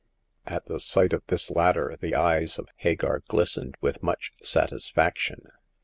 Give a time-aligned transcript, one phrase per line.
[0.47, 5.41] At the sight of this latter the eyes of Hagar glistened with much satisfaction.